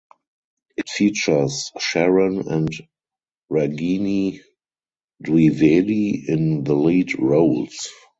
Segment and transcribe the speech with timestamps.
[0.77, 2.69] It features Sharan and
[3.51, 4.39] Ragini
[5.23, 7.87] Dwivedi in the lead roles.